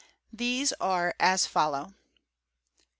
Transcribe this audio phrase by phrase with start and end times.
[0.33, 1.95] These are as follow: 1.